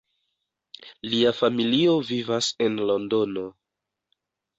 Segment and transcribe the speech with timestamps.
[1.09, 3.45] Lia familio vivas en Londono.